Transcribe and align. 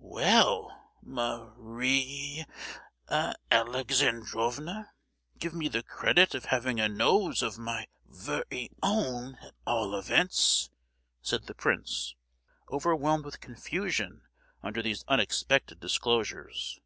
"Well, 0.00 0.94
Ma—arie 1.02 2.46
Alexandrovna, 3.50 4.92
give 5.36 5.52
me 5.52 5.68
the 5.68 5.82
credit 5.82 6.34
of 6.34 6.46
having 6.46 6.80
a 6.80 6.88
nose 6.88 7.42
of 7.42 7.58
my 7.58 7.88
ve—ry 8.08 8.70
own, 8.82 9.36
at 9.42 9.52
all 9.66 9.94
events!" 9.94 10.70
said 11.20 11.44
the 11.44 11.54
prince, 11.54 12.14
overwhelmed 12.72 13.26
with 13.26 13.42
confusion 13.42 14.22
under 14.62 14.80
these 14.80 15.04
unexpected 15.06 15.80
disclosures. 15.80 16.80